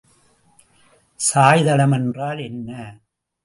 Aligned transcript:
சாய்தளம் 1.19 1.93
என்றால் 1.93 2.39
என்ன? 2.39 2.69